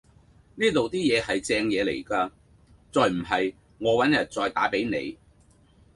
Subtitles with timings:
[0.55, 2.31] 呢度啲嘢係正野嚟㗎，
[2.91, 5.15] 再唔係我搵日再打俾你